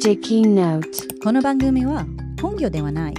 [0.00, 2.06] Sticky Note この番組は
[2.40, 3.14] 本業ではない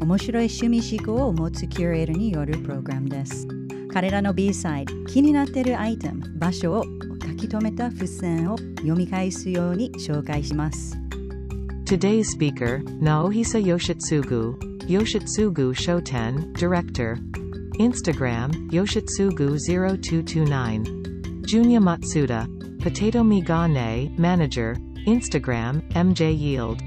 [0.00, 3.46] 面白い趣味思考を持つキュレーターによるプログラムです
[3.92, 6.84] 彼らの B サイド気になっているアイテム場所を
[7.22, 10.96] 書き留めた付箋を読み返すように紹介します
[11.84, 14.56] Today's speaker, Naohisa Yoshitsugu,
[14.88, 17.18] Yoshitsugu Shoten, Director.
[17.78, 21.42] Instagram, Yoshitsugu0229.
[21.42, 22.48] Junya Matsuda,
[22.82, 24.76] Potato Migane, Manager.
[25.06, 26.82] Instagram, MJ Yield.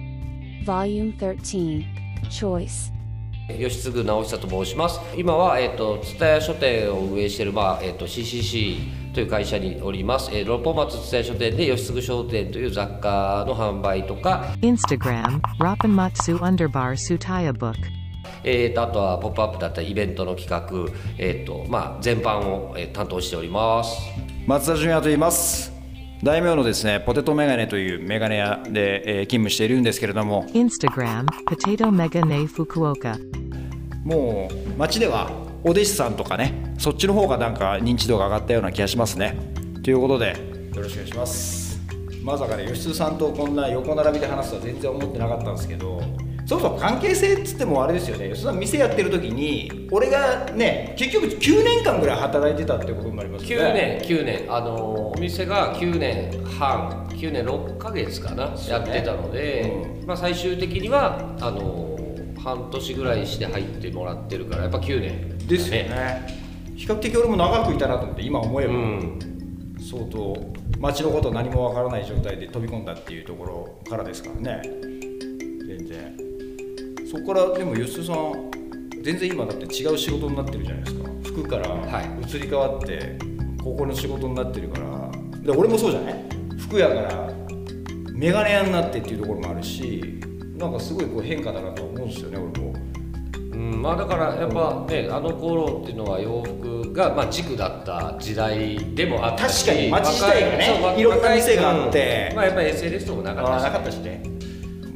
[0.66, 1.86] Volume 13
[2.30, 2.92] Choice.
[3.48, 5.00] 吉嗣直久と申します。
[5.16, 14.56] 今はえっ、と蔦屋書店を運営しているまあえっ、と CCC という会社におります、えー、六本松蔦屋書店で吉嗣商店という雑貨の販売とか。
[14.62, 17.76] Instagram, Rapanmatsu Underbar Sutaya Book.
[18.44, 23.96] えー、とあとは「ポップアップだったりイベントの企画、えーとまあ、全般を、えー担当しております。
[24.48, 25.77] 松田純也と言います
[26.24, 30.46] 大名のですねポテトメガネというメガネ屋で、えー勤務しているんですけれども。
[30.48, 33.18] Instagram, Potato Megane Fukuoka.
[34.04, 35.30] もう街では
[35.64, 39.38] お弟子さんとかねそっちの方がなんか認知度が上がったような気がしますね。
[39.84, 40.30] ということで
[40.76, 41.80] よろしくお願いします。
[42.24, 46.02] まさかね吉津さんとこんな横並びで話すとは全然思ってなかったんですけど
[46.48, 48.30] そもそも関係性っつってもあれですよね。
[48.30, 54.00] 吉津さん店やってる時に俺がね結局9年間ぐらい働いてたってことになりますよね。
[54.02, 54.46] 9年9年。
[54.48, 58.90] あのーお店が9年半9年6ヶ月かな、そうね。
[58.90, 59.74] やってたので、
[60.06, 66.26] まあ、最終的にはあのー半年ぐらいして入ってもらってるからやっぱ9年ですよね。
[66.78, 69.20] 比較的俺も長くいたなと思って今思えば、うん。
[69.82, 70.38] 相当
[70.80, 74.62] 街のこと何もわからない状態で飛び込んだっていうところからですからね
[77.18, 78.52] そこからでも吉田さん
[79.02, 81.10] 全然今だって違う仕事になってるじゃないですか。
[81.24, 82.06] 服からはい。
[82.30, 83.18] 移り変わって
[83.64, 84.88] ここの仕事になってるから。
[85.42, 86.16] で俺もそうじゃない？
[86.60, 87.30] 服屋から
[88.14, 90.20] メガネ屋になってっていうところもあるし
[90.58, 92.74] なんかすごいこう変化だなと思うんですよね俺も。
[93.54, 102.28] うん、まあだからやっぱねあの頃っていうのは洋服がまあ軸だった時代でもあったし確かに街自体がね若いろんな店があって。
[102.32, 103.64] うんまあやっぱり SNS ともなかったし。
[103.64, 104.22] なかったしね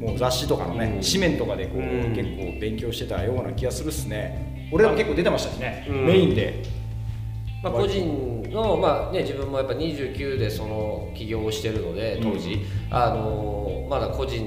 [0.02, 1.00] もう雑誌とかのね、うん。
[1.00, 2.14] 紙面とかでこう、うん。
[2.14, 4.68] 結構勉強してたような気がするっすね。
[4.72, 6.06] 俺らも結構出てましたしね、うん。
[6.06, 6.62] メインで。
[7.62, 14.44] まあ、個人の、まあね、自分もやっぱ29でその起業をしてるので当時、あのまだ個人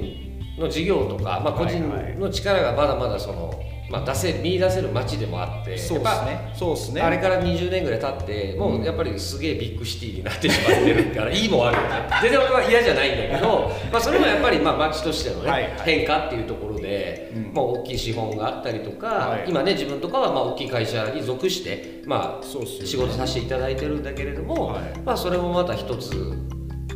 [0.59, 1.79] の事業とか、まあ、個人
[2.19, 3.53] の力がまだまだその、
[3.89, 7.01] まあ、出せ見出せる街でもあってそうっやっぱすねそうっすね。
[7.01, 15.71] あれから20年ぐらい経ってもうやっぱりすげえビッグシティになってしまってるからいいも悪いもね 全然俺は嫌じゃないんだけど、まあ、それもやっぱりまあ街としてのね、はいはい。
[15.83, 17.53] 変化っていうところで、うん。
[17.53, 19.45] まあ、大きい資本があったりとか、はい。
[19.47, 24.81] 今ね自分とかはまあ大きい会社に属して、まあ、仕事させていただいてるんだけれども、はい。
[25.03, 26.15] まあ、それもまた一つ、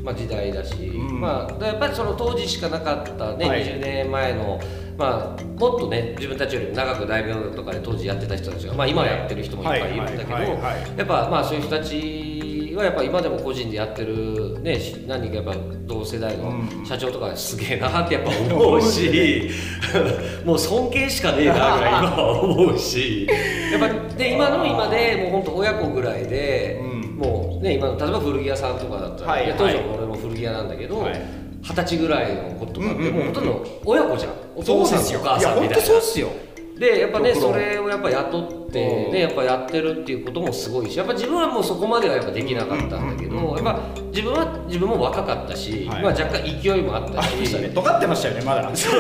[0.04, 1.20] まあ、時代だし、ん。
[1.20, 3.64] まあ、やっぱりその当時しかなかったね、はい。
[3.64, 4.60] 20年前の、
[5.00, 15.56] まあ、もっとね自分たちよりも長く大名とかで当時やってた人たちが、まあ、今やってる人もいっぱいいるんだけどやっぱまあそういう人たちはやっぱ今でも個人でやってる、ね、し何人かやっぱ
[15.86, 16.86] 同世代のうん。
[16.86, 19.50] 社長とかすげえなってやっぱ思うし、
[20.46, 23.28] もう尊敬しかねえなぐらい今は思うし
[23.72, 27.00] やっぱで今の今でもう本当親子ぐらいで、うん。
[27.20, 29.50] もうね今の例えば古着屋さんとかだったら、はいい。
[29.50, 34.34] や当時は俺も古着屋なんだけど、はい二十歳ぐらいの子とかってもうほとんど親子じゃん。
[34.56, 35.84] お父さんとお母さんみたいな。
[35.84, 36.30] そうっすよ。
[36.78, 39.12] でやっぱねそれをやっぱ雇ってうん。
[39.12, 43.64] ねやっぱやってるっていうこともすごいしやっぱ自分はもうそこまではやっぱできなかったんだけうんうんうん。
[43.64, 43.82] どやっぱ
[44.12, 46.04] 自分は自分も若かったし、はい。
[46.04, 47.46] まあ若干勢いもあったし。
[47.46, 47.70] したね。
[47.70, 48.74] 尖ってましたよねまだ。
[48.74, 48.98] そ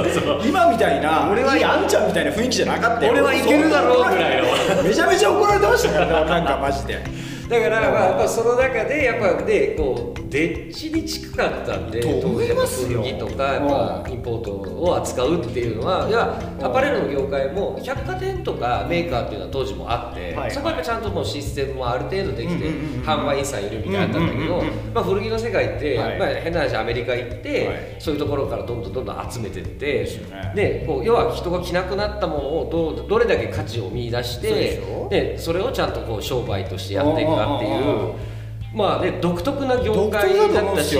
[0.00, 3.12] うそう今みたいな俺はいいあんちゃんみたいな雰囲気じゃなかったよ。
[3.12, 4.82] 俺はいけるだろうぐらいの。
[4.86, 7.02] めちゃめちゃ怒られてましたからねなんかマジで
[7.48, 20.50] だからまあやっぱその中でやっぱねこうデッチに近かったんで当時やっぱ古着とかやっぱインポートを扱うっていうのはいやアパレルの業界も百貨店とかメーカーっていうのは当時もあって、はい。
[20.50, 22.70] そこはやっぱちゃんともうシステムもある程度できて、
[23.04, 24.62] 販売員さんいるみたいなったんだけど、
[24.94, 26.18] まあ、古着の世界って、はい。
[26.18, 27.96] まあ、変な話アメリカ行って、はい。
[27.98, 30.06] そういうところからどんどんどんどん集めてって
[30.54, 35.08] でこう要は人が着なくなったものをどうどれだけ価値を見出してしょ。
[35.08, 38.32] でそれをちゃんとこう商売としてやっていくかっていう。
[38.74, 40.96] まあね独特な業界だったし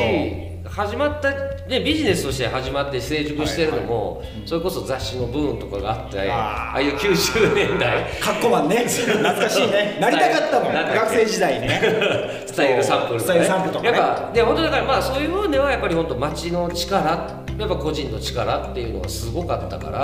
[0.73, 1.31] 始まった、
[1.69, 8.11] ね、ビジネスとして始まって成熟してるのも、それこそ雑誌のブーンとかがあってああいう90年代。
[8.21, 8.77] カッコマンね。
[8.87, 9.99] 懐かしいね。
[10.01, 10.73] なりたかったもん。
[10.73, 11.81] 学生時代ね。
[12.47, 13.99] スタイルサンプルとか、スタイルサンプルとかね。
[13.99, 19.99] やっぱで本当だからまあそういう部分ではやっぱり本当街の力やっぱ個人の力っていうのがすごかったから、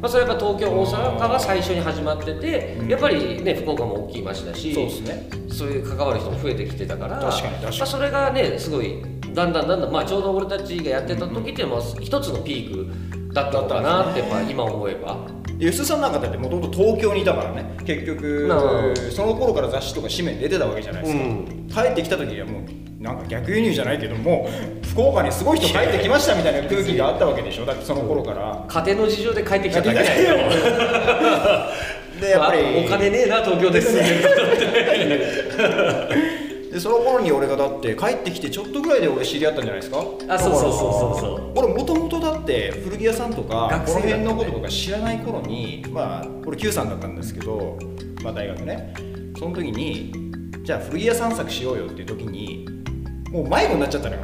[0.00, 5.28] まあ、それはやっぱ東京大阪が最初に始まってて、やっぱりね福岡も大きい街だしそうですね
[5.60, 7.78] そういう関わる人も増えてきてたから確かに確かに。
[7.78, 9.02] まあ、それがねすごい
[9.34, 15.18] だんだんだんだん、まあ、ちょうど俺たちがやってた時っていうのは一つのピークだったのかなってやっぱ今思えば。
[15.60, 18.48] 吉田さんなんかだってもともと東京にいたからね結局
[19.14, 21.68] その頃から雑誌とか紙面出てたわけじゃないですか、うん。
[21.68, 24.48] 帰ってきた時にはもうなんか逆輸入じゃないけども
[24.92, 27.66] 福岡にすごい人帰ってきましたみたいな空気があったわけでしょ。
[27.66, 28.64] だってその頃から。
[28.68, 30.36] 家庭の事情で帰ってきただけだよ
[32.20, 32.84] でやっぱり。
[32.86, 34.22] お金ねえな東京で住んでる
[36.72, 40.04] でその頃に俺がだって帰ってきてちょっとぐらいで俺知り合ったんじゃないですか？
[40.28, 40.78] あそうそうそうそ
[41.16, 41.50] うそう。
[41.56, 47.76] 俺もともとだって古着屋さんとかこの辺のこととか知らない頃にまあ俺 Q さんだったんですけど、
[48.22, 48.94] まあ、大学ね。
[49.36, 50.12] その時に
[50.62, 52.68] じゃあ古着屋散策しようよっていう時に
[53.32, 54.22] もう迷子になっちゃったのよ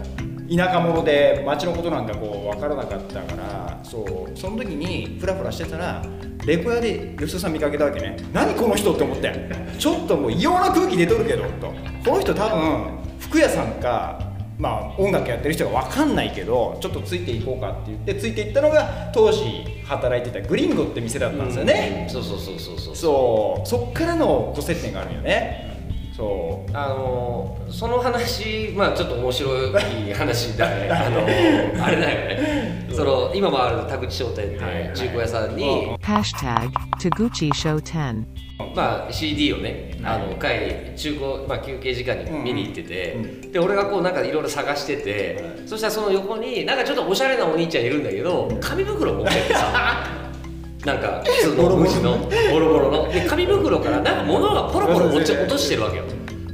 [0.55, 6.05] 田舎者で街のことなんかこう分からなかったからそうその時にフラフラしてたら
[6.47, 8.17] レコ屋で吉田さん見かけたわけね。
[8.33, 9.35] 何この人って思って。
[9.79, 11.73] ちょっともう異様な空気出とるけどと。
[12.05, 14.21] この人多分服屋さんか
[14.59, 22.97] まあ音楽やってる人が分かんないけどちょっとついていこうかって言ってついていったのが当時働いてたグリンゴって店だったんですよね、そうそうそうそうそう。
[22.97, 23.69] そう。
[23.69, 25.76] そっからのご接点があるよね
[26.17, 26.71] そう。
[26.77, 32.87] あのーその話まあちょっと面白い話だね あのーあれだよね。
[32.93, 34.59] その今もある田口商店って
[34.95, 38.25] 中古屋さんに、Hashtag Taguchi Show 10.
[38.75, 40.47] まあ、CD をね、あの帰
[40.93, 43.53] り中古、まあ、休憩時間に見に行ってて、うん。
[43.53, 50.07] で俺がこうなんかいろいろ探してて、そしたらその横になんかちょっとおしゃれなお兄ちゃんいるんだけど紙袋持っててさ
[50.87, 52.17] なんか普通の無地の
[52.53, 53.13] ボロボロの。
[53.13, 56.05] で紙袋からなんか物がポロポロ落ち落としてるわけよ。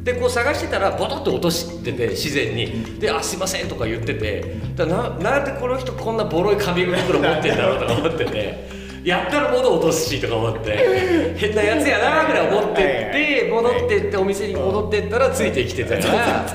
[0.02, 2.98] でこう探してたらボトッと落としてて自然に。
[2.98, 4.56] で「あすいません」とか言ってて。
[4.74, 8.82] だななんでこの人こんなボロい紙袋持ってんだろうとか思ってて。
[9.04, 11.34] やったら物落とすしとか思って。
[11.36, 16.46] 変なやつやなぐらい思ってって戻ってってお店に戻ってったらついてきてたから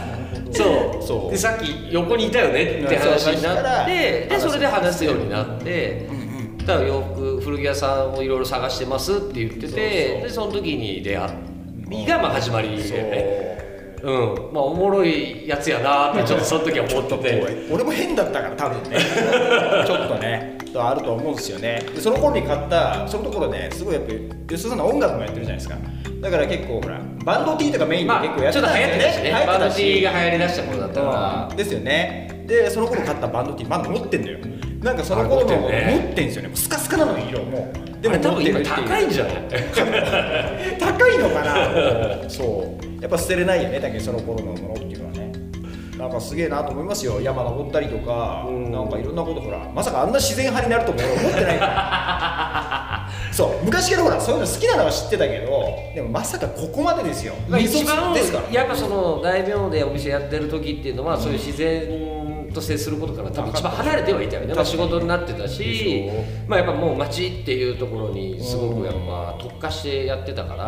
[0.51, 1.05] そう。
[1.05, 1.31] そう。
[1.31, 6.17] でさっき横にいたよねって話になってでそれで話すようになって。
[6.65, 6.87] だから
[7.57, 9.67] 古着屋さんをいろいろ探してますって言ってて
[10.21, 11.29] でその時に出会
[11.89, 12.91] いがまあ始まりで。
[12.91, 13.57] ね
[14.03, 14.11] う。
[14.11, 14.53] ん。
[14.53, 17.67] まあおもろいやつやなってちょっとその時は思ってて。
[17.71, 18.99] 俺も変だったから多分ね。
[19.87, 20.57] ちょっとね。
[20.75, 21.81] あると思うんですよね。
[21.95, 25.77] でその頃に買ったそのところねすごいやっぱり吉田さんの音楽もやってるじゃないですか。
[26.21, 29.23] だから結構ほらバンド T とかメインでま結構やってたん流行ってたしね。
[29.23, 31.55] 流行ってバンド T が流行りだしたものだったから。
[31.55, 32.43] ですよね。
[32.45, 34.37] でその頃買ったバンド T まだ持ってんだよ
[34.87, 36.47] なんかその頃のあ持ってんですよね。
[36.47, 37.73] もうスカスカなのよ色も。
[37.99, 39.35] うでも多分今高いんじゃない？
[40.79, 42.29] 高いのかな？
[42.29, 43.01] そう。
[43.01, 45.31] やっぱ捨てれないよねだけどその頃のものっていうのはね。
[45.97, 47.19] なんかすげえなと思いますよ。
[47.21, 48.71] 山登ったりとかうん。
[48.71, 51.59] なんかいろんなことほらまさかあんな自然派になると思ってない。
[53.35, 53.65] そう。
[53.65, 55.49] 昔からほらそういうの好きなのは知ってたけど
[55.95, 57.33] でもまさかここまでですよ。
[57.49, 58.53] まあ一番ですから。
[58.53, 62.16] やっぱその大名でお店やってる時っていうのは、そういう自然
[62.57, 66.09] と接することから多分一番離れてはいたよね、まあ、仕事になってたし
[66.47, 70.67] まあやっぱもう街っていうところにすごくやっぱ特化してやってたから。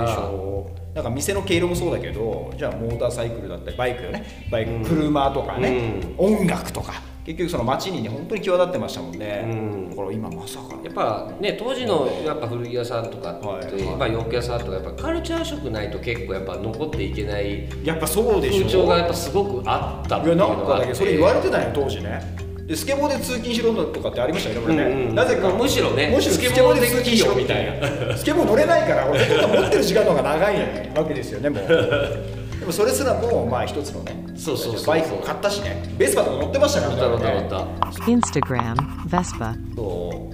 [0.89, 4.25] なんか店の毛色もそうだけどじゃあモーターサイクルだったりバイクよね。
[4.51, 4.83] バイク、うん。
[4.83, 6.93] 車とかね、音楽とか
[7.29, 9.89] 結局その街にね本当に際立ってましたもんね、うん。
[9.91, 10.79] だから今まさか。
[10.83, 13.85] やっぱね当時のやっぱ古着屋さんとかって、はい。
[13.85, 18.63] はいまあ、洋服屋さんとかやっぱカルチャー色ないと結構やっぱ残っていけないやっぱそうでしょ。
[18.63, 22.49] 風潮がやっぱすごくあったっていうのがあってなんかだけどそれ言われてたよ当時ね。
[22.65, 25.15] でスケボーで通勤しろとかってありましたよねうんうん。
[25.15, 25.49] なぜか。
[25.49, 28.17] むしろねむしろスケボーで通勤しろみたいな。
[28.17, 30.55] スケボー 乗れないから俺持ってる時間の方が長い
[30.95, 31.63] わけですよねもう
[32.59, 35.83] でもそれすらもまあ一つのねそうそうそうバイクを買ったしね。
[35.97, 37.87] ベスパとか乗ってましたから乗った乗ねった乗った。
[38.03, 38.75] Instagram,
[39.07, 39.75] Vespa.
[39.75, 40.29] そ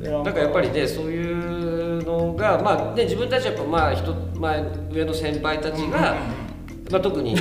[0.00, 0.02] う。
[0.02, 4.62] でななんかやっぱりねそういうのがまあね自分たちはやっぱまあ人前
[4.92, 6.16] 上の先輩たちが、
[6.90, 7.36] まあ、特に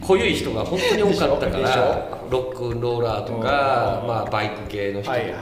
[0.00, 4.08] 濃ゆい人が本当に多かったからロックンローラーとか、うん。
[4.08, 5.32] まあ、バイク系の人とか、はいはい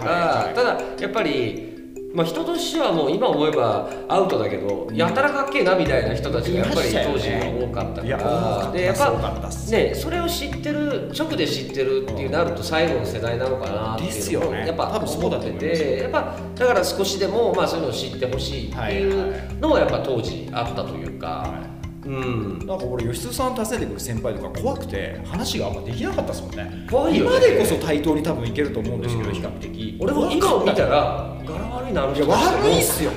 [0.47, 0.55] はい。
[0.55, 1.68] ただやっぱり
[2.13, 8.73] まあ、人としてはもう今思えばアウトだけど、やたらかっけえなみたいな人たちがやっぱり当時は多かったから。
[8.73, 21.78] でやっぱねそれを知ってる直で知ってるっていうなると最後の世代なのかなっていうやっぱ多分そうだと思いますてやっぱだから少しでもまあそういうのを知ってほしいっていうのはやっぱ当時あったというか、
[22.09, 22.67] うん。
[22.67, 26.87] なんか俺吉津さん訪ねてくる先輩とか怖くて話があんまできなかったですもんね。
[26.91, 27.31] 怖いよね。
[27.37, 29.35] 今でこそ対等に多分いけると思うんですけど、うん。
[29.35, 29.97] 比較的。
[30.01, 33.11] 俺も今を見たら柄悪いなあのいや人たち悪いっすよ。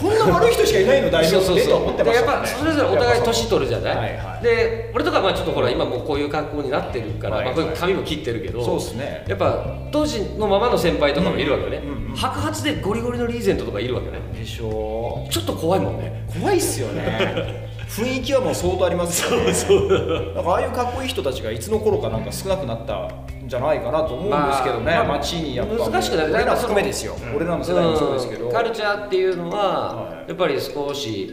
[0.00, 1.66] こんな悪い人しかいないの代そうそうそう。
[1.66, 2.42] でやっ思ってましたもんね。
[2.42, 4.44] ぱそれぞれお互い年取るじゃない、はいはい。
[4.44, 7.56] で俺とかまあちょっとほら今もうこういう格好になってるから、はいはい。
[7.56, 9.24] まあ、こういう髪も切ってるけどそうっすね。
[9.28, 12.16] やっぱ当時のままの先輩とかもいるわけよね、うんうんうん。
[12.16, 14.20] 白髪でゴリゴリのリーゼントとかいるわけね。
[14.38, 16.26] でしょちょっと怖いもんね。
[16.40, 19.52] 怖いっすよね雰囲気はもう相当ありますよね。
[19.52, 20.34] そうそう。
[20.34, 23.08] かああいうかっこいい人たちがいつの頃かなんか少なくなった
[23.44, 28.52] んじゃないかなと思うんですけどね、まあまあ街にやっぱ難しくない俺ら含めですよ、俺らの世代もそうですけど、うん。
[28.52, 30.28] カルチャーっていうのは、はい。
[30.28, 31.30] やっぱり少し、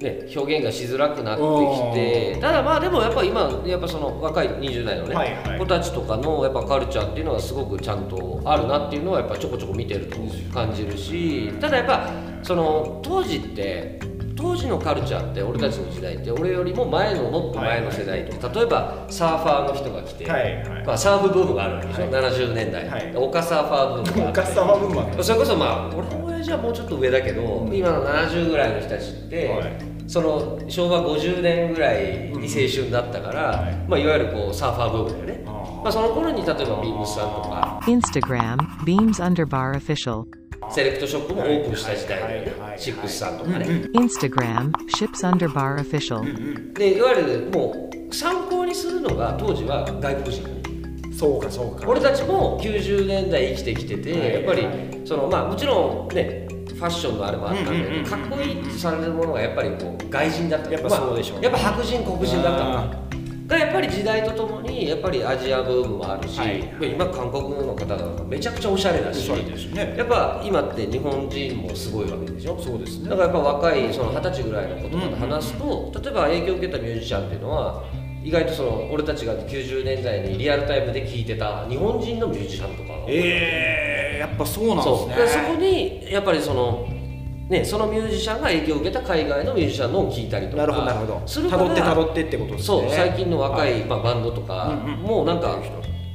[0.00, 1.42] ね、表現がしづらくなって
[1.92, 5.58] きてただまあでもやっぱ今やっぱその若い20代のね、はいはい。
[5.60, 10.16] 子たちとかのやっぱカルチャーっていうのはすごくちゃんとあるなっていうのはやっぱちょこちょこ見てると
[10.52, 12.10] 感じるしただやっぱ
[12.42, 14.00] その当時って
[14.42, 20.84] 当時のカルチャーって俺たちの時代って俺よりも前のもっと前の世代って、例えばサーファーの人が来て、はいはい。
[20.84, 22.10] まあ、サーフブームがあるわけでしょ、はい。
[22.10, 23.16] 70年代、はい。
[23.16, 24.40] 丘サーファーブームがあって。
[24.40, 29.72] おかしさは分はねそれこそまあ俺の親父はもうちょっと上だけど、今の70ぐらいの人たちって、はい。
[30.08, 33.76] その昭和50年ぐらいに青春だったから、はい。
[33.88, 35.44] まあ、いわゆるこうサーファーブームだよね。
[35.46, 37.80] まあ、その頃に例えばビームスさんとか。
[37.84, 40.41] Instagram, Beams Underbar Official.
[40.72, 42.60] セレクトショップもオープンした時代だよね、はい。
[42.60, 42.70] はい。
[42.70, 42.80] はい。
[42.80, 46.72] シックスさんとかね、Instagram, Ships Underbar Official.
[46.74, 50.62] でいわゆるもう参考にするのが当時は外国人。
[51.16, 51.88] そうかそうか。
[51.88, 54.34] 俺たちも90年代生きてきてて、はい。
[54.34, 54.66] やっぱり
[55.04, 60.70] そのまあもちろんねファッションのあれもあったんだかっこいいってされるものがやっぱりこう外人だった。
[60.70, 61.48] やっぱそうでしょうね。
[61.48, 62.64] まあやっぱ白人黒人だった。
[62.64, 63.11] の
[63.52, 69.94] がやっぱり時代とともにやっぱりアジアブームもあるし、はい今韓国の方々めちゃくちゃおしゃれだしね。
[69.96, 72.58] やっぱ今って日本人もすごいわけでしょ？
[72.60, 73.10] そうですね。
[73.10, 77.84] だからやっぱ若いその二十歳ぐらいの子とかと話すと、例えば影響を受けたミュージシャンっていうのは
[78.24, 85.44] 意外とその俺たちが90年代にリアルタイムで聴いてた日本人のミュージシャンとかがえー、やっぱそうなんですね。
[85.46, 86.88] そこにやっぱりその
[87.52, 91.50] ねそのミュージシャンが影響を受けた海外のミュージシャンのを聴いたりとかなるほどなるほど。
[91.50, 92.66] たどってたどってってことですね。
[92.66, 95.58] そう最近の若い、はまあ、バンドとか、うんうんもうなんか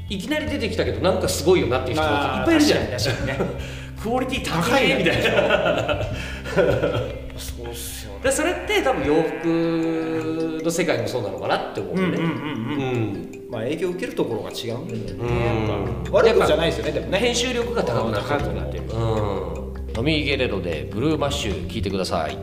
[0.09, 2.87] いきなり出てきたけどなんかすごいよなっていう人がいっぱいいるじゃん。
[2.87, 3.39] 確かにね。
[4.01, 6.01] クオリティ高いみたいな。
[7.35, 8.19] そうっすよね。
[8.23, 12.01] でそれって多分洋服の世界もそうなのかなって思うね。
[12.01, 13.29] うんうんうんうん。
[13.49, 15.35] まあ影響を受けるところが違うんだよね。
[16.05, 16.13] うん。
[16.13, 17.17] 悪いことじゃないですよねでもね。
[17.17, 18.39] 編集力が高くなってる。
[18.39, 18.83] 高くなってる。
[18.93, 19.66] うん
[19.97, 22.37] トミー・ゲレロでブルーマッシュ聞いてください。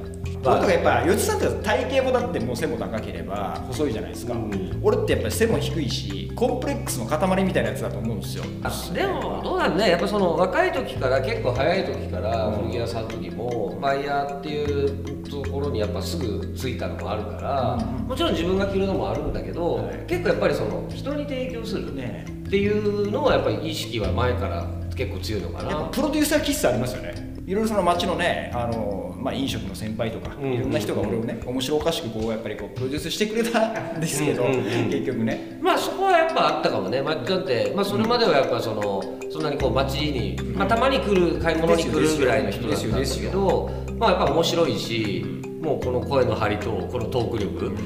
[0.44, 4.34] 俺とかやっぱ吉さんって体型もだってもう背も高ければ細いじゃないですか、
[4.82, 8.44] 俺ってやっぱり背も低いしコンプレックスの塊みたいなやつだと思うんですよ。
[8.92, 9.90] でもどうなんね。
[9.90, 20.04] やっぱその若い時から結構早い時から古着屋さんの時もバイヤーっていうところにやっぱすぐついたのもあるから、もちろん自分が着るのもあるんだけど、はい。
[20.08, 30.52] 結構やっぱりその人に提供するねっていうのはやっぱり意識は前から結構強いのかやっぱなプロデューサー気質ありますよねいろいろその街のねあの、まあ、飲食の先輩とか、うん。
[30.52, 34.90] いろんな人が俺をね面白おかしくこうやっぱりこうプロデュースしてくれたんですけど、うんうんうん。
[34.90, 35.58] 結局ね。
[35.62, 45.24] まあそこはやっぱあったかもね、まあ、だって、まあ、それまではやっぱそのそんなにこう街に、まあ、たまに来る買い物に来るぐらいの人だったんですけどまあやっぱ面白いし
[45.60, 47.76] もうこの声の張りとこのトーク力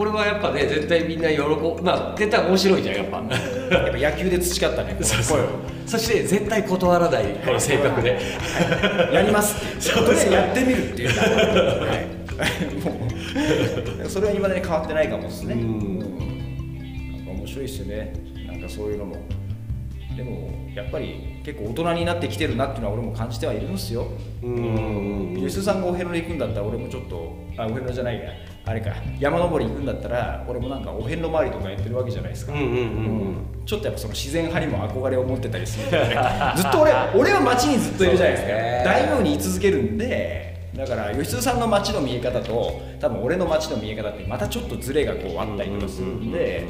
[0.00, 1.82] これはやっぱね絶対みんな喜ぶ。
[1.82, 3.18] まあ絶対面白いじゃんやっぱ。
[3.18, 5.48] やっぱ野球で培ったねこの声を。
[5.84, 8.18] そして絶対断らないこの性格で。
[9.12, 9.92] やりますって。
[9.92, 11.14] 言ってとりあえずやってみるっていう。
[11.14, 11.28] か、は
[11.98, 14.08] い、もう。
[14.08, 15.98] それは今までに変わってないかもですね、うん。
[15.98, 18.14] なんか面白いですよね。
[18.46, 19.16] なんかそういうのも。
[20.16, 24.06] でもやっぱり結構大人になってきてるなっていうのは俺も感じてはいるんですよ。
[24.42, 25.36] うん。
[25.38, 28.30] 吉田さんがお遍路で行くんだったら俺もちょっとあお遍路じゃないや
[28.70, 32.76] あれか山登り行くんだったら俺もなんかお遍路回りとかやってるわけじゃないですか、うんうんうんうん。
[32.76, 32.84] う
[33.32, 33.36] ん
[33.66, 36.06] ちょっとやっぱその自然派にも憧れを持ってたりするんで、ね、
[36.56, 38.48] ずっと俺俺は街にずっといるじゃないですか。
[38.84, 46.66] 大名に居続けるんでだから吉田さんの街の見え方と多分俺の街の見え方ってまたちょっとズレがこうあったりとかするんで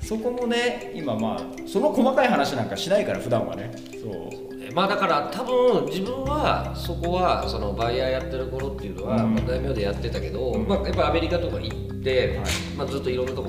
[0.00, 3.70] そこもね今まあその細かい話なんかしないから普段はね。
[4.02, 4.45] そう
[4.76, 9.34] まあだから多分自分はそこはそのバイヤーやってる頃っていうのは、うん。
[9.34, 10.68] まあ、大名でやってたけど、うん。
[10.68, 12.50] まあ、やっぱアメリカとか行って、はい。
[12.76, 13.48] まあ、ずっといろんなとこ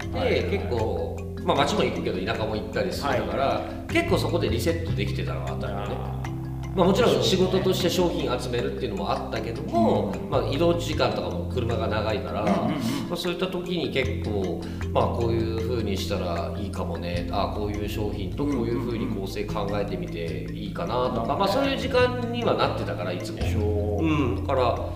[0.00, 0.32] 回って、はい。
[0.32, 0.50] はい。
[0.50, 6.21] 結構、まあ、街も行くけど田舎も行ったりするから、結構そこでリセットできてたのはあったよね。
[6.74, 12.70] まあ、もちろん仕事として商品集めるっていうのもあったけども、まあ、移動時間とかも車が長いから、ま
[13.12, 14.62] あ、そういった時に結構、
[14.92, 23.98] まあ、こういうふうにしたらいいかもねあこういう商品とこういうふうに構成考えてみていいかなとか、まあ、そういう時間にはなってたからいつも。
[24.00, 24.92] うん、だから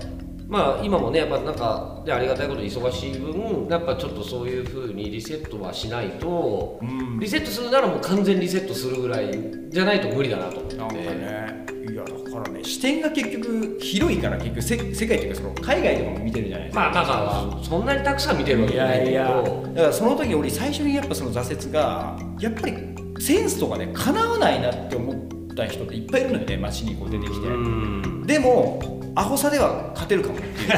[0.48, 7.18] まあ今もねやっぱなんかでありがたいことに忙しい分やっぱちょっとそういうふうにリセットはしないと、うん。
[7.18, 9.32] リセットするならもう完全リセットするぐらい
[9.70, 10.76] じゃないと無理だなと思って。
[10.76, 11.66] なんかね。
[11.90, 16.80] いやだからね視点が結局広いから結局せ世界っていうかその海外とかも見てるじゃないですか。
[16.80, 19.10] まあだからそんなにたくさん見てるわけいじゃないけど。
[19.10, 19.42] やいや。
[19.42, 22.74] だからその時俺最初にやっぱその挫折がやっぱり
[23.18, 28.26] センスとかで叶わないなって思った人っていっぱいいるのよね街にこう出てきて、うん。
[28.26, 28.80] でも
[29.16, 30.70] アホさでは勝てるかもっていう。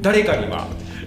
[0.00, 0.66] 誰かには。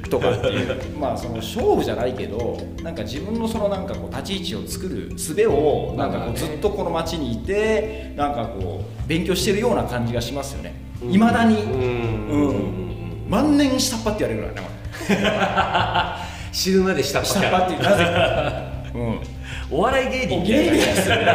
[0.10, 0.98] とかっていう。
[1.00, 10.74] まあその勝負じゃないけどなんか自分のそのなんかこう立ち位置を作る術をなんかこうずっとこの街にいてなんかこう勉強してるような感じがしますよね。
[11.02, 11.56] いまだに。
[11.64, 13.30] うん。
[13.30, 18.62] 万年下っ端って言われるからね死ぬまで下っ端下っ端ってなぜか。
[18.94, 19.20] うん。
[19.72, 21.26] お笑い芸人みた芸いな人ですよね。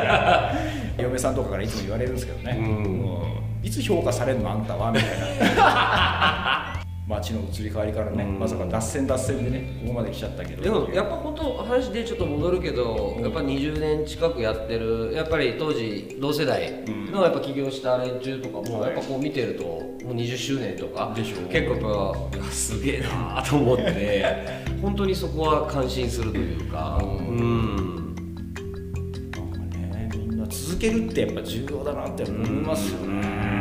[0.98, 2.66] 嫁さんとかからいつも言われるんですけどね、うん。
[2.66, 3.25] うん
[3.66, 6.72] いつ評価されるのあんたはみたいな。
[7.08, 8.38] 街の移り変わりからね、うん。
[8.38, 10.62] まさか脱線脱線でねここまで来ちゃったけど。
[10.62, 18.94] でもやっぱ本当話でちょっと戻るけど、やっぱ20年近くやってるやっぱり当時同世代のやっぱ起業した連中とかも、はい。
[18.94, 21.48] やっぱこう見てるともう20周年とかでしょう。
[21.48, 24.24] 結構やっぱすげえなと思って
[24.80, 27.00] 本当にそこは感心するというか。
[27.02, 28.14] うん。
[29.32, 33.55] なんかねみんな続けるってやっぱ重要だなって思いますよね、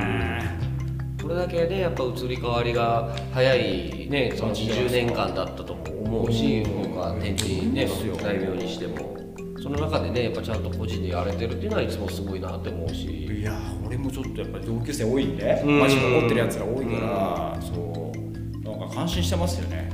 [1.25, 6.83] これだけねやっぱ移り変わりが早いねその20年間だったとも思うしうん。
[6.83, 9.15] 僕はね大名にしても。
[9.59, 13.25] その中でねやっぱちゃんと個人でやれてるっていうのはいつもすごいなって思うし。
[13.25, 15.79] いやー俺もちょっとやっぱり同級生多いんでうん。
[15.79, 19.89] マジ残ってるやつら多いからそうなんか感心してますよね。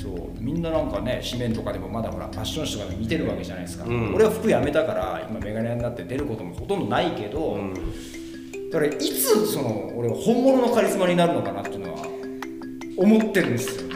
[0.00, 4.14] そうみんななんかね紙面とかでもまだほらファッション誌とかで見てるわけじゃないですか、うん。
[4.14, 7.74] 俺は服やめたから今メガネ屋になって出ることもほとんどないけど、うん
[8.74, 12.02] だからいつその俺は本物のカリスマになるのかなっていうのは
[12.96, 13.94] 思ってるんですよね。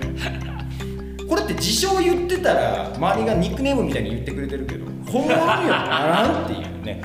[1.29, 7.03] これって自称言ってたら周りがニックネームみたいに言ってくれてるけど本物にはならんっていうね。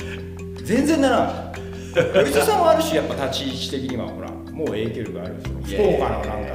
[0.62, 1.52] 全然ならん。
[2.24, 5.34] 吉田さんはある種やっぱ立ち位置的にはほらもう影響力ある。
[5.64, 6.54] 福岡のなんか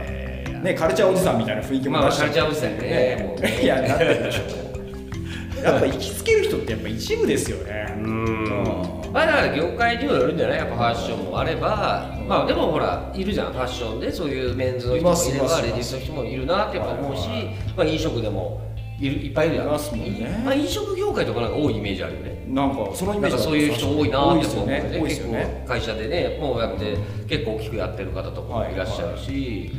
[0.63, 3.41] ねカルチャーおじさんみたいな雰囲気もまあ出してカルチャーおじさんねもう。
[3.41, 7.93] ねいやなってるでしょやっぱ行きつける人ってやっぱ一部ですよね。
[7.97, 10.57] うんまあだから業界にもよるんじゃない？
[10.59, 13.53] やっぱファッションもあればまあでもほらいるじゃん。
[13.53, 17.27] ファッションでそういうメンズの人もいればレディースの人もいるなってやっぱ思うし
[17.75, 18.61] まあ飲食でも
[18.99, 19.67] いるいっぱいいるじゃん。
[19.67, 20.41] いますもんね。
[20.45, 22.43] まあ飲食業界とかなんか多いイメージあるよね。
[22.47, 29.71] なんかそのイメージなんかそういう人多いな多いですよって思うねね結構会社でねもうやって結構大きくやってる方とかもいらっしゃるし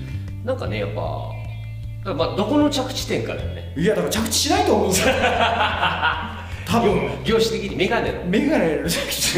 [0.44, 1.30] なんかねやっぱ
[2.14, 3.74] まあどこの着地点かだよね。
[3.76, 5.14] いやだから着地しないと思うんですよ
[6.70, 7.24] 多分。
[7.24, 8.24] 業種的にメガネの。
[8.24, 9.36] メガネの着地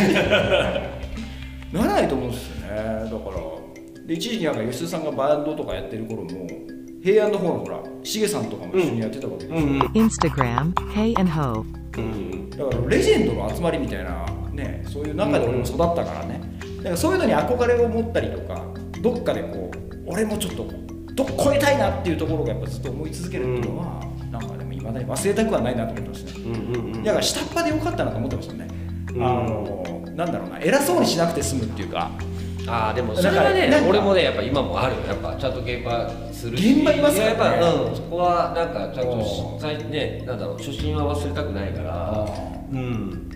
[1.72, 2.68] ならないと思うんですよね。
[3.10, 3.62] だから。
[4.06, 6.28] で一時期なんか吉田さんがバンドとかやってる頃も
[7.02, 9.62] 平安の方のほらしげさんとかも一緒にやってたわけですよ、
[10.92, 11.64] hey and ho.
[11.96, 12.50] うん。
[12.50, 16.40] だからレジェンドの集まりみたいなねそういう中で俺も育ったからね。
[16.78, 18.64] だからそういうのに憧れを持ったりとか
[19.00, 20.64] どっかでこう俺もちょっと
[21.14, 24.00] どっ超えたいなっていうところがやっぱずっと思い続けるっていうのは、
[24.82, 27.02] まだに忘れたくはないなと思ってますねうんうんうん。
[27.04, 28.68] だから下っ端でよかったなと思ってますよね、
[29.10, 30.58] あのなんだろうな。
[30.58, 32.10] 偉そうにしなくて済むっていうか。
[32.68, 34.94] ああでもそれはね俺もねやっぱ今もある。
[35.06, 37.60] やっぱちゃんと現場する現場いますからね。
[37.60, 41.90] やっぱうんそこはなんかちゃんとねなんだろう初心は忘れたくないから。
[41.92, 42.26] あ
[42.72, 43.28] うん。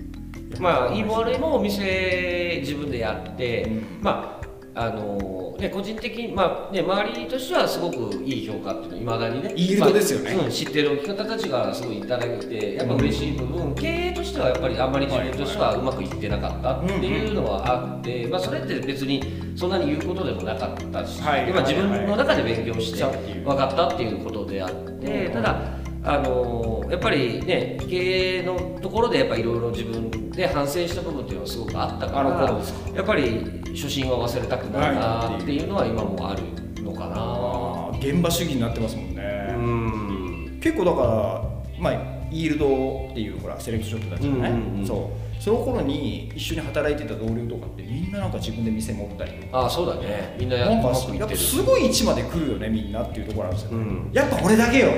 [0.61, 3.99] まあいいも悪いもお店自分でやって、うん。
[4.01, 4.36] まあ
[4.79, 10.35] あのね個人的にまあね周りとしてはすごくいい評価っていうのいまだにねイールドですよね。
[10.35, 19.23] まあうん、知ってるお方たちがすごいいただいてやっぱ嬉しい部分、経営としてはやっぱりあんまり自分としてはうまくいってなかったっていうのはあって、まあ、それって別に
[19.57, 21.51] そんなに言うことでもなかったし、はい。
[21.51, 23.15] まあ自分の中で勉強してはい。
[23.15, 23.35] はい。
[23.41, 25.33] 分かったっていうことであって、うん。
[25.33, 32.61] ただあのやっぱりね経営のところでやっぱいろいろ自分で反省した部分っていうのはすごくあったから
[32.95, 36.43] やっぱり初心は忘れたくないなっていうのは今もある
[36.83, 37.99] のかな。
[37.99, 40.61] 現場主義になってますもんね、うん。
[40.63, 41.93] 結構だからまあ
[42.31, 44.87] イールドっていうほらセレクトショップだったじゃない、うんうんうん。
[44.87, 49.33] そうその頃に一緒に働いてた同僚とかってみんななんか自分で店持ったり。
[49.33, 50.37] とかああそうだね。
[50.39, 50.95] みんなやなんかや
[51.27, 54.13] ってぱすごい位置まで来るよねみんなっていうところなんですよ、ねうん。
[54.13, 54.89] やっぱ俺だけよ。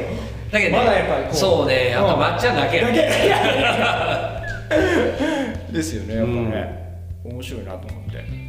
[0.50, 1.34] だけどねまだやっぱりこう。
[1.34, 2.80] そうねやっぱまっちゃんだけ。
[2.80, 3.08] だけ。
[5.72, 8.48] ですよねやっぱね、面白いなと思って。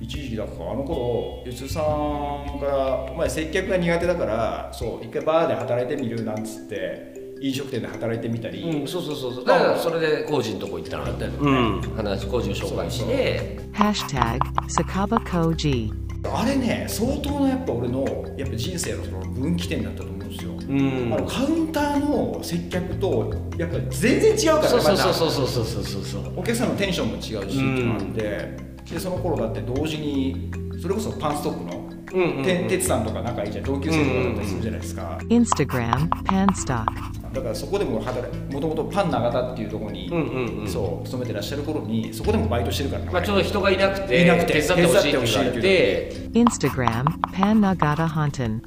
[0.00, 9.44] 一時期だからあの頃吉田さんが「お前接客が苦手だからそう一回バーで働いてみる」なんつって飲食店で働いてみたり、うんそうそうそうそう。
[9.44, 15.92] だからそれで工事のとこ行ったのだよね、うん、話工事を紹介して、Hashtag Sakaba Koji.
[16.24, 18.04] あれね相当なやっぱ俺の
[18.36, 21.14] やっぱ人生のその分岐点だったと思うんですよ、うん。
[21.14, 26.02] あのカウンターの接客とやっぱ全然違うからねそうそうそうそうそうそうそう。
[26.02, 36.86] そうそうお客さんのテンションも違うしうのがあって、でその頃だって同時にそれこそパンストックの哲さんとか仲いいじゃん同級生とかだったりするじゃないですか、Instagram, Panstock.
[37.32, 40.68] だからそこでも働いもともとパン永田っていうところに、うんうんうん。
[40.68, 46.12] そう勤めてらっしゃる頃にそこでもバイトしてるからねまあ、ちょうど人がいなくていなくて手伝ってほしいって言われて。
[46.32, 48.60] Instagram, Pan Nagata Honton.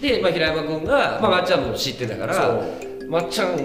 [0.00, 2.60] で、まあ、平山君が、まあ、まっちゃんも知ってたから
[3.08, 3.58] まっちゃん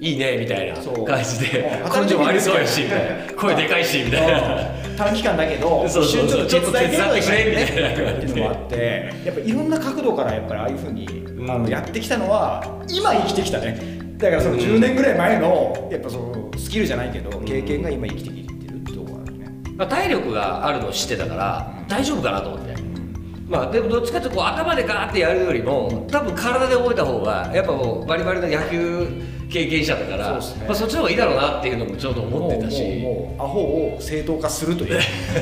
[0.00, 3.32] いいねみたいな感じでもう根性もありそうやしみたいな。
[3.34, 6.40] 声でかいしみたいな短期間だけどそうそうそう。
[6.40, 11.08] 一緒にちょっと手伝ってくれみたいなっていうのもあってやっぱいろんな角度からやっぱりああいうふうに、
[11.48, 14.16] あのやってきたのは今生きてきたね。
[14.18, 19.52] だからその10年ぐらい前のやっぱそのスキルじゃないけど経験が今生きてきてるってところがあるね。
[19.76, 22.74] まあ、体力があるのを知ってたから大丈夫かなと思って。
[23.46, 29.06] まあ、でもどっちかというとこう頭でガーってやるよりも多分体で覚えた方がやっぱもうバリバリの野球
[29.54, 30.40] 経験者だからね。
[30.66, 32.82] まあ、そっちの方がいいだろうなっていうのもちょうど思ってたし。
[32.98, 33.60] もうアホ
[33.94, 34.98] を正当化するという。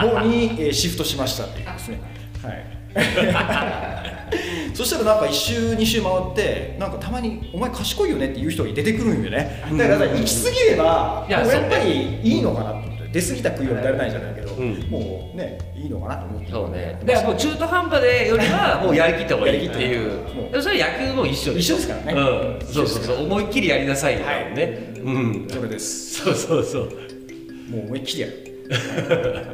[0.00, 2.00] 方に、えーシフトしましたっていうですね。
[2.42, 2.64] はい。
[4.74, 9.62] そしたらなんか1周2周回ってなんかたまに「お前賢いよね」っていう人が出てくるんよね。
[9.76, 14.74] だからさ行き過ぎればいやっぱりいいのかなって出過ぎた杭を打たれないじゃないけど、うん。
[14.90, 16.50] もうねいいのかなと思って。
[16.50, 17.00] そうね。
[17.04, 20.08] だからもう中途半端でよりは もうやりきった方がいいっていう。
[20.08, 22.20] やりきったでもそれ野球も一緒一緒ですからね。
[22.20, 23.24] うん、そうそうそう。
[23.24, 24.52] 思いっきりやりなさいよはい。
[24.56, 25.46] ね、うん。
[25.48, 26.24] それです。
[26.24, 26.82] そうそうそう。
[27.70, 28.32] もう思いっきりやる。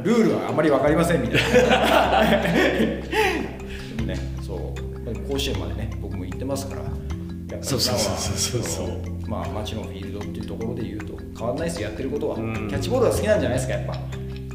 [0.03, 2.41] ルールはあまり分かりませんみたいな。
[2.57, 4.57] でもねそう。
[5.05, 6.81] まあ甲子園までね僕も行ってますから。
[7.61, 11.87] そうそうそうそうそうまあ町のフィールドっていうところで言うと変わんないですよ。
[11.87, 12.53] やってることは、ん。
[12.53, 13.93] キャッチボールが好きなんじゃないですかやっぱ。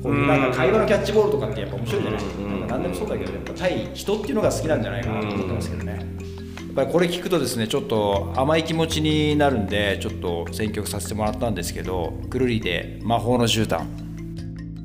[0.03, 2.51] こういうなんか会話のキャッチボールとかってやっぱ面白いじゃないですか,、うん。
[2.51, 13.87] なんか何でもそうだけどやっぱ対人っていうのが好きなんじゃないかなと思ってますけどね、やっぱりこれ聞くとですねちょっと甘い気持ちになるんでちょっと選曲させてもらったんですけどくるりで魔法の絨毯。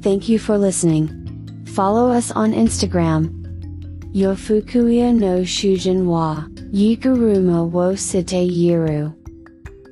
[0.02, 1.10] Thank you for listening.
[1.76, 3.30] Follow us on Instagram.
[4.14, 9.21] Yofukuya no Shujin wa, Yiguruma wo Site Yiru.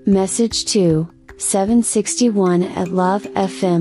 [0.10, 3.80] Message to 761 at lovefm.co.jp.